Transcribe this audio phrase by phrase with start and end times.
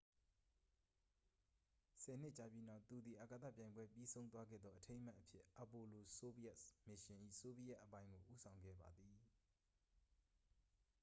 [2.01, 9.19] ဆယ်နှစ်ကြာပြီးနောက် သူသည် အာကာသပြိုင်ပွဲပြီးဆုံးသွားခဲ့သောအထိမ်းအမှတ်အဖြစ် apollo-soyuz မစ်ရှင်၏ ဆိုဗီယက်အပိုင်းကို ဦးဆောင်ခဲ့ပါသည်